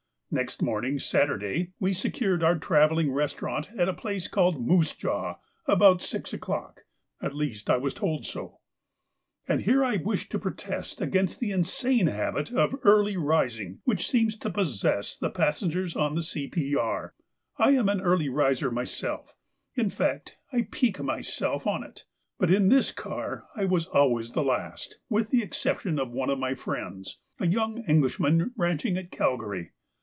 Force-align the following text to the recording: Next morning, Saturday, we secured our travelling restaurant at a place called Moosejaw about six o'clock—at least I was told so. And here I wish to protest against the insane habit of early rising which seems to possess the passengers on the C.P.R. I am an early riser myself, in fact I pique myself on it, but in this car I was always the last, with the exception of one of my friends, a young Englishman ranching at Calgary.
Next 0.33 0.61
morning, 0.61 0.97
Saturday, 0.97 1.73
we 1.77 1.91
secured 1.91 2.41
our 2.41 2.57
travelling 2.57 3.11
restaurant 3.11 3.69
at 3.77 3.89
a 3.89 3.93
place 3.93 4.29
called 4.29 4.65
Moosejaw 4.65 5.35
about 5.65 6.01
six 6.01 6.31
o'clock—at 6.31 7.35
least 7.35 7.69
I 7.69 7.75
was 7.75 7.93
told 7.93 8.25
so. 8.25 8.59
And 9.45 9.63
here 9.63 9.83
I 9.83 9.97
wish 9.97 10.29
to 10.29 10.39
protest 10.39 11.01
against 11.01 11.41
the 11.41 11.51
insane 11.51 12.07
habit 12.07 12.49
of 12.49 12.77
early 12.83 13.17
rising 13.17 13.79
which 13.83 14.09
seems 14.09 14.37
to 14.37 14.49
possess 14.49 15.17
the 15.17 15.29
passengers 15.29 15.97
on 15.97 16.15
the 16.15 16.23
C.P.R. 16.23 17.13
I 17.57 17.71
am 17.71 17.89
an 17.89 17.99
early 17.99 18.29
riser 18.29 18.71
myself, 18.71 19.35
in 19.75 19.89
fact 19.89 20.37
I 20.53 20.61
pique 20.61 21.01
myself 21.01 21.67
on 21.67 21.83
it, 21.83 22.05
but 22.39 22.49
in 22.49 22.69
this 22.69 22.93
car 22.93 23.47
I 23.57 23.65
was 23.65 23.85
always 23.87 24.31
the 24.31 24.45
last, 24.45 24.97
with 25.09 25.29
the 25.29 25.41
exception 25.43 25.99
of 25.99 26.09
one 26.09 26.29
of 26.29 26.39
my 26.39 26.55
friends, 26.55 27.19
a 27.37 27.47
young 27.47 27.79
Englishman 27.85 28.53
ranching 28.55 28.95
at 28.95 29.11
Calgary. 29.11 29.73